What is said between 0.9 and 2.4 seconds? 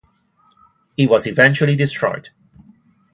It was eventually destroyed.